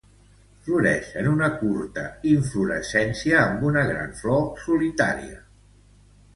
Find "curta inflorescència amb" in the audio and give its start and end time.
1.59-3.69